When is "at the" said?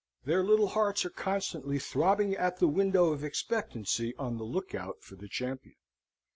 2.35-2.67